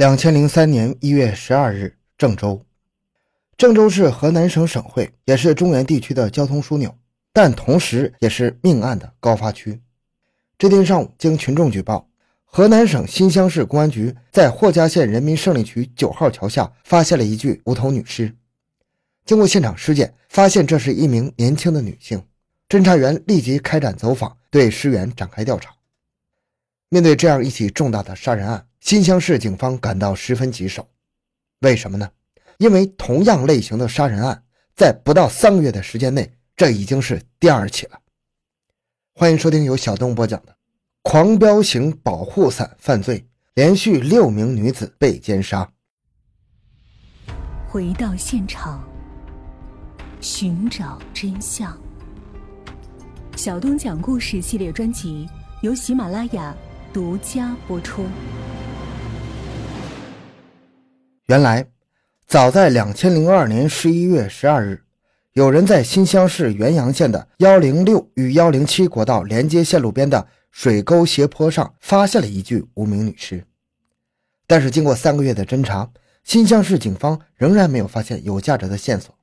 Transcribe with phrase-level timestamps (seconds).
[0.00, 2.64] 两千零三年一月十二日，郑州。
[3.58, 6.96] 郑州是河南省省会，也是中原地区的交通枢纽，
[7.34, 9.78] 但同时也是命案的高发区。
[10.56, 12.08] 这天上午，经群众举报，
[12.46, 18.34] 河南省新乡市公安局在霍家县人民胜利区九号桥下发现了一具无头女尸。
[19.26, 22.24] 经过现场尸检，发现这是一名年轻的女性。
[22.70, 25.70] 侦查员立即开展走访，对尸源展开调查。
[26.88, 30.88] 面对这样一起重大的杀人案，新乡市警方感到十分棘手，
[31.60, 32.10] 为什么呢？
[32.58, 34.42] 因为同样类型的杀人案，
[34.74, 37.98] 在不到三个月的时间内，这已经是第二起了。
[39.14, 40.52] 欢迎收听由小东播讲的
[41.02, 43.20] 《狂飙型保护伞犯罪》，
[43.54, 45.70] 连续六名女子被奸杀。
[47.68, 48.82] 回到现场，
[50.22, 51.78] 寻找真相。
[53.36, 55.28] 小东讲故事系列专辑
[55.62, 56.54] 由喜马拉雅
[56.92, 58.04] 独家播出。
[61.30, 61.64] 原来，
[62.26, 64.82] 早在两千零二年十一月十二日，
[65.34, 73.44] 有人在新乡市原阳县的幺零六与幺零七国道连接线路边的水沟斜坡上发现了一具无名女尸。
[74.48, 75.88] 但是，经过三个月的侦查，
[76.24, 79.14] 新乡市警方仍然没有发现有价值的线索。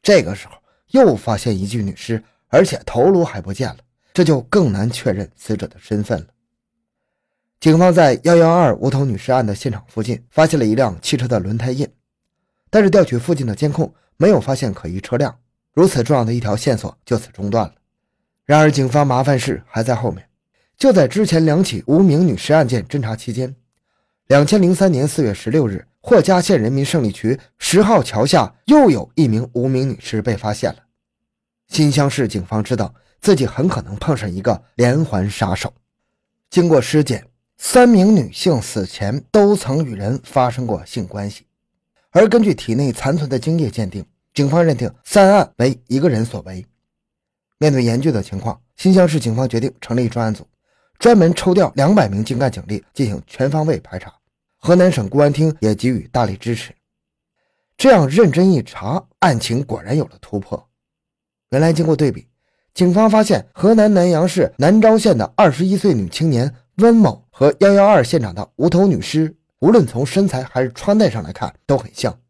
[0.00, 0.54] 这个时候，
[0.92, 3.78] 又发现一具女尸，而且头颅还不见了，
[4.14, 6.26] 这就更难确认死者的身份了。
[7.58, 11.88] 警方在幺幺二无头女尸案的现场附近发现了一辆汽车的轮胎印，
[12.70, 15.36] 但是调取附近的监控没有发现可疑车辆，
[15.72, 17.72] 如此重要的一条线索就此中断了。
[18.44, 20.28] 然而，警方麻烦事还在后面。
[20.76, 23.56] 就在之前两起无名女尸案件侦查期间，
[24.26, 30.80] 两千零三年四月十六日，霍家县人民胜利区十号桥下又有一名无名女尸被发现了。
[31.68, 35.72] 新乡市警方知道自己很可能碰上一个连环杀手，
[36.50, 37.26] 经过尸检。
[37.58, 41.46] 三名女性死前都曾与人发生过性关系，
[42.10, 44.04] 而根据体内残存的精液鉴定，
[44.34, 46.64] 警方认定三案为一个人所为。
[47.58, 50.46] 面对严峻的情况，新乡市警方决定成立专案组，
[50.98, 54.12] 专门抽调两百名精干警力进行全方位排查。
[54.58, 56.74] 河南省公安厅也给予大力支持。
[57.78, 60.68] 这样认真一查，案情果然有了突破。
[61.50, 62.26] 原来，经过对比，
[62.74, 66.54] 警方发现河南南阳市南召县的二十一岁女青年。
[66.76, 72.20] 温某和幺幺二现场的无头女尸，无论从身材还是穿戴上来看都很像。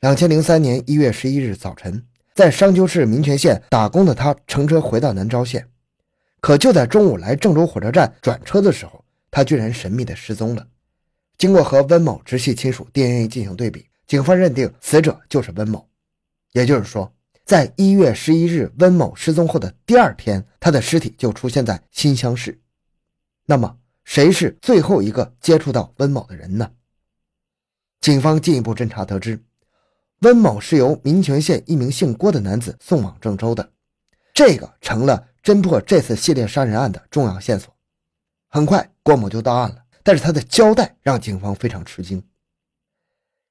[0.00, 2.02] 两千零三年一月十一日早晨，
[2.34, 5.68] 在商丘市民权县打工的他乘车回到南昭县，
[6.40, 10.66] 可就在中午来郑州火车站转车的时候，他居然神秘的失踪了。
[11.36, 15.86] 经过和温某直系亲属 DNA 进行对比，警方认定死者就是温某。
[16.52, 17.12] 也就是说，
[17.44, 22.58] 在一月十一日温某失踪后的第二天，他的尸体就出现在新乡市。
[23.46, 26.70] 那么，谁是最后一个接触到温某的人呢？
[28.00, 29.42] 警方进一步侦查得知，
[30.20, 33.72] 温某是由民权县一名姓郭的男子送往郑州的，
[34.32, 37.74] 这个成了侦破这次系列杀人案的重要线索。
[38.48, 42.22] 很快，郭某就到案了，但是他的交代让警方非常吃惊。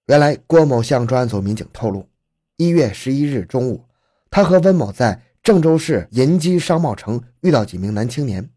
[0.07, 2.09] 原来，郭某向专案组民警透露，
[2.57, 3.85] 一月十一日中午，
[4.31, 8.49] 他和温某在郑州市银基商贸城遇到几名男青年。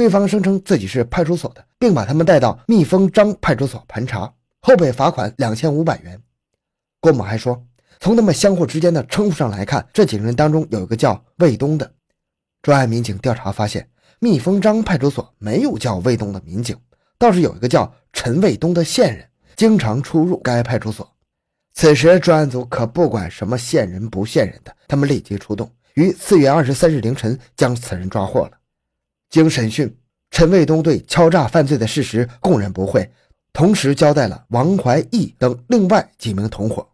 [0.00, 6.18] 对方声称自己是派出所的，并把他们带到蜜蜂张派出所盘查，后被罚款两千五百元。
[7.00, 7.62] 郭某还说，
[8.00, 11.92] 从他们相互之间的称呼上来看，这几个人当中有一个叫卫东的。
[12.62, 13.90] 专案民警调查发现，
[14.20, 16.74] 蜜蜂张派出所没有叫卫东的民警，
[17.18, 21.06] 倒是有一个叫陈卫东的线人，经常出入该派出所。
[21.74, 28.52] 此时，专案组可不管什么线人不线人的，他们立即出动，于四月二十三日凌晨将此人抓获了。
[29.30, 29.96] 经审讯，
[30.32, 33.08] 陈卫东对敲诈犯罪的事实供认不讳，
[33.52, 36.86] 同时交代了王怀义等另外几名同伙。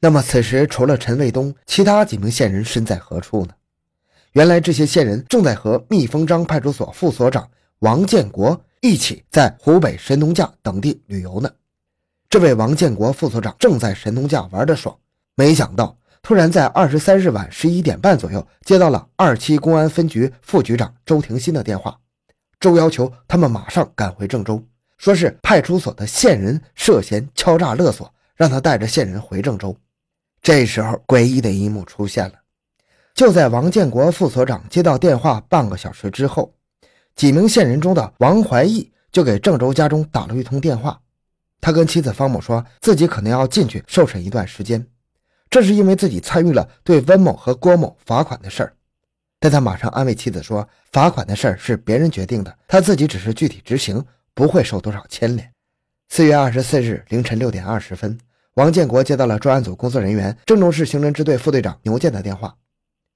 [0.00, 3.52] 那么，此时除了陈卫东，其他几名线人身在何处呢？
[4.32, 7.48] 原来，这些线人正在和蜜蜂张派出所副所长
[7.80, 11.50] 王建国一起在湖北神农架等地旅游呢。
[12.28, 14.96] 这位王建国副所长正在神农架玩得爽，
[15.36, 15.96] 没想到。
[16.24, 21.98] 突然在二十三日晚十一点半左右，接到了二七公安分局副局长周廷新的电话，
[22.58, 24.64] 周要求他们马上赶回郑州，
[24.96, 29.76] 说是派出所的线人涉嫌敲诈勒索，让他带着线人回郑州。
[30.40, 32.32] 这时候，诡异的一幕出现了。
[33.14, 36.54] 就在王建国副所长接到电话半个小时之后，
[37.14, 40.98] 几名线人中的王怀义就给郑州家中打了一通电话，
[41.60, 44.86] 他跟妻子方某说自己可能要进去受审一段时间。
[45.54, 48.74] 这是因为自己参与了对温某和郭某罚款的事儿，
[49.38, 54.04] 但他马上安慰妻子说，罚款的事儿是别人决定的，他自己只是具体执行，
[54.34, 55.48] 不会受多少牵连。
[56.08, 58.18] 四月二十四日凌晨六点二十分，
[58.54, 62.56] 王建国接到了专案组工作人员郑州市刑侦支队副队长牛建的电话，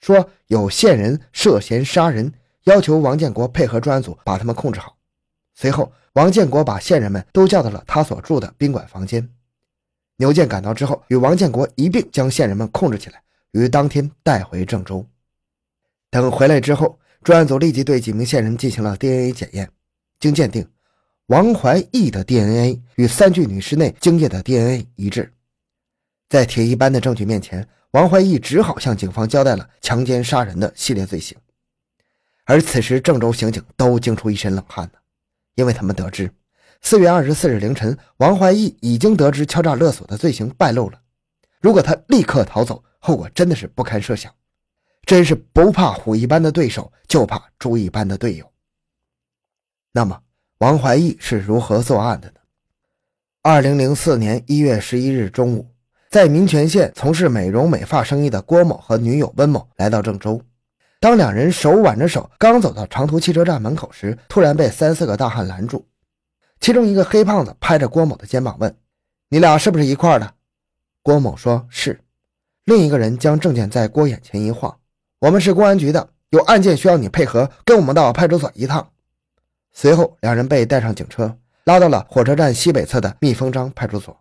[0.00, 2.32] 说有线人涉嫌杀人，
[2.66, 4.96] 要求王建国配合专案组把他们控制好。
[5.56, 9.28] 随后，王建国把线人们都叫到了他所住的宾馆房间。
[10.18, 13.22] 牛建赶到之后，与王建国一并将线人们控制起来，
[13.52, 15.06] 于当天带回郑州。
[16.10, 19.70] 等回来之后，专案组立即对几名线人进行了 DNA 检验，
[20.18, 20.68] 经鉴定。
[21.26, 25.32] 王怀义的 DNA 与三具女尸内精液的 DNA 一致，
[26.28, 31.38] 在铁一般的证据面前，王怀义只好向警方交代了强奸杀人的系列罪行。
[32.44, 34.98] 而此时，郑州刑警都惊出一身冷汗呢，
[35.54, 36.32] 因为他们得知，
[36.80, 41.00] 四月二十四日凌晨，王怀义已经得知敲诈勒索的罪行败露了。
[41.60, 44.32] 如果他立刻逃走，后果真的是不堪设想。
[45.04, 48.50] 真是不怕虎一般的对手，就怕猪一般的队友。
[49.92, 50.20] 那么。
[50.60, 52.40] 王怀义是如何作案的呢？
[53.42, 55.70] 二零零四年一月十一日中午，
[56.10, 60.42] 在民权县从事美容美发生意的郭某和女友温某来到郑州。
[60.98, 65.86] 当两人手挽着手刚走到长途汽车站门口时，突然被三四个大汉拦住。
[66.68, 68.76] 其中一个黑胖子拍着郭某的肩膀问
[69.30, 70.34] ：“你俩是不是一块的？”
[71.02, 71.98] 郭某说是。
[72.66, 74.78] 另一个人将证件在郭眼前一晃
[75.18, 78.86] ：“我们是公安局的，有案件需要你配合，跟我们到派出所一趟。”
[79.72, 84.14] 随后，两人被带上警车，拉到了火车站西北侧的蜜蜂张派出所。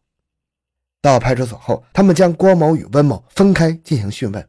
[1.02, 4.48] 到派出所后，他们将郭某与温某分开进行讯问。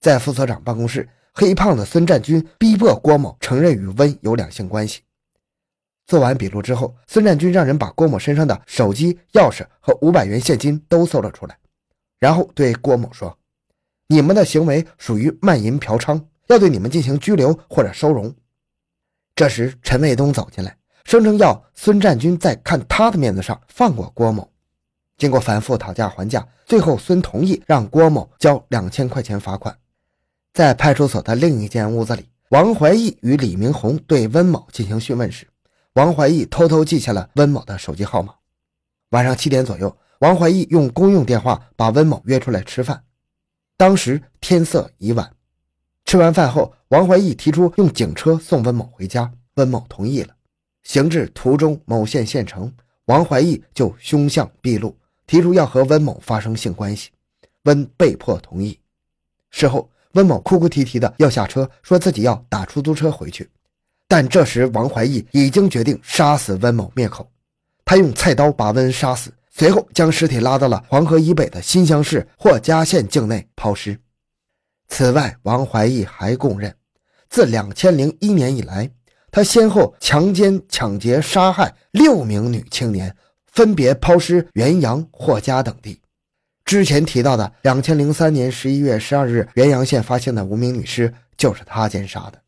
[0.00, 5.00] 在副所长办公室，黑胖子孙占军逼迫郭某承认与温有两性关系。
[6.06, 11.56] 做完笔录之后，孙占军让人把郭某身上的手机、钥匙和五百元现金都搜了出来，
[12.18, 13.38] 然后对郭某说
[14.08, 18.34] ：“你们的行为属于卖淫嫖娼，要对你们进行拘留或者收容。”
[19.34, 24.48] 这时，陈卫东走进来，声称要孙占军在看他的面子上放过郭某。
[25.16, 29.76] 经过反复讨价还价，最后孙同意让郭某交两千块钱罚款。
[30.52, 35.46] 在派出所的另一间屋子里，王怀义与李明红对温某进行讯问时，
[35.94, 38.34] 王怀义偷偷记下了温某的手机号码。
[39.10, 43.04] 晚上七点左右，王怀义用公用电话把温某约出来吃饭。
[43.76, 45.32] 当时天色已晚。
[46.04, 50.34] 吃完饭后，王怀义提出用警车送温某回家，温某同意了。
[50.82, 52.72] 行至途中某县县城，
[53.04, 54.96] 王怀义就凶相毕露，
[55.28, 57.10] 提出要和温某发生性关系，
[57.62, 58.80] 温被迫同意。
[59.50, 63.48] 事后，温某哭哭啼啼的要下车，说自己要打出租车回去。
[64.16, 67.28] 但这时，王怀义已经决定杀死温某灭口，
[67.84, 73.98] 他用菜刀把温杀死，随后将尸体拉到了黄河以北的新乡市霍家县境内抛尸。
[74.86, 76.72] 此外，王怀义还供认，
[77.28, 78.88] 自两千零一年以来，
[79.32, 83.16] 他先后强奸、抢劫、杀害六名女青年，
[83.50, 86.00] 分别抛尸元阳、霍家等地。
[86.64, 92.43] 之前提到的两千零三年十一月十二日元阳县发现的无名女尸，就是他奸杀的。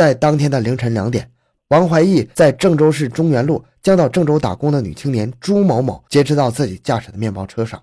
[0.00, 1.30] 在当天的凌晨两点，
[1.68, 7.78] 王怀义在郑州市中原路将到郑州打工的女青年朱某某劫持到自己驾驶的面包车上。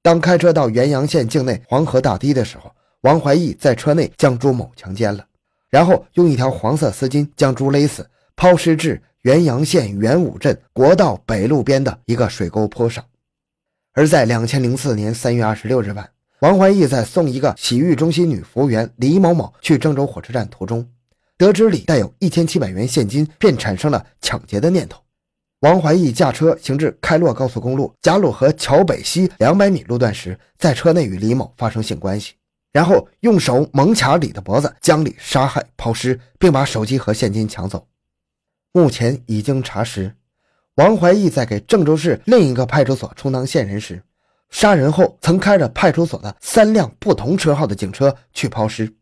[0.00, 2.70] 当开车到元阳县境内黄河大堤的时候，
[3.00, 5.26] 王怀义在车内将朱某强奸了，
[5.68, 13.04] 然后用一条黄色丝巾将朱勒死，抛尸至元阳县元武镇国道北路边的一个水沟坡上。
[13.94, 20.88] 而在两千零四年三月二十六日晚，王怀义在送一个洗浴中心女服务员李某某去郑州火车站途中，
[21.38, 25.00] 得知李带有一千七百元现金，便产生了抢劫的念头。
[25.60, 32.34] 王怀义驾车行至开洛高速公路贾鲁河桥北西两百米路段时，在车内与李某发生性关系。
[32.72, 37.86] 然后用手猛卡李的脖子，将李杀害、抛尸，并把手机和现金抢走。
[38.72, 40.14] 目前已经查实，
[40.74, 44.02] 王怀义在给郑州市另一个派出所充当线人时，
[44.50, 48.92] 杀人后曾开着派出所的三辆不同车号的警车去抛尸。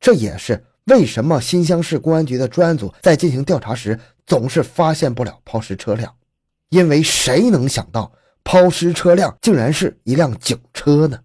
[0.00, 6.14] 这也是为什么新乡市公安局的专案组在进行调查时总是发现不了抛尸车辆，
[6.70, 8.12] 因为谁能想到
[8.42, 11.20] 抛尸车辆竟然是一辆警车呢？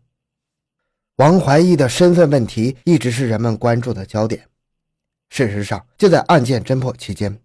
[1.16, 4.46] 王怀义的身份问题一直是人们关注的焦点。
[5.30, 7.40] 事实上，就在案件侦破期间，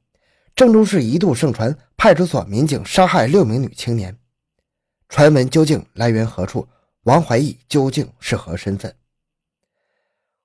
[0.54, 4.16] 郑州市一度盛传派出所民警杀害六名女青年。
[5.08, 6.68] 传闻究竟来源何处？
[7.04, 8.94] 王怀义究竟是何身份？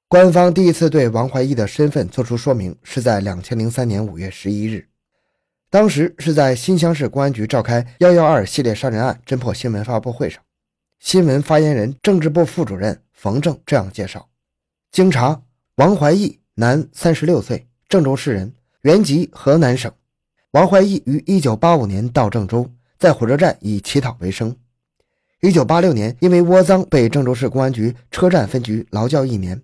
[0.09, 4.87] 官方第一次对王怀义的身份作出说明，是在两千零三年五月十一日，
[5.69, 10.41] 当时是在新乡市公安局召开“幺幺二”系列杀人案侦破新闻发布会上，
[10.99, 13.01] 新闻发言人、政治部副主任。
[13.11, 14.29] 冯正这样介绍：
[14.93, 15.41] 经查，
[15.75, 19.91] 王怀义，男，三十六岁，郑州市人，原籍河南省。
[20.51, 24.55] 王怀义于一九八五年到郑州，在火车站以乞讨为生。
[25.41, 29.61] 一九八六年，因为窝赃被郑州市公安局车站分局劳教一年。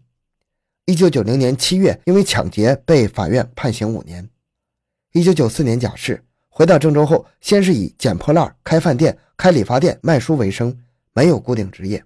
[0.85, 4.29] 一九九零年七月，因为抢劫被法院判刑五年。
[5.13, 10.77] 一九九四年假释，回到郑州后，先是以捡破烂、开饭店、开理发店、卖书为生，
[11.13, 12.03] 没有固定职业。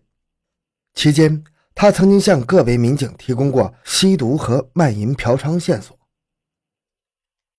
[0.93, 1.43] 期间，
[1.74, 5.97] 他曾经向各位民警提供过吸毒和卖淫嫖娼线索。